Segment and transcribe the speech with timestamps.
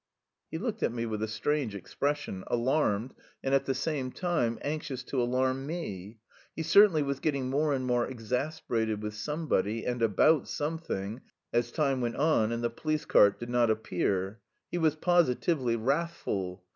[0.49, 3.13] He looked at me with a strange expression alarmed,
[3.43, 6.17] and at the same time anxious to alarm me.
[6.55, 11.21] He certainly was getting more and more exasperated with somebody and about something
[11.53, 14.39] as time went on and the police cart did not appear;
[14.71, 16.63] he was positively wrathful.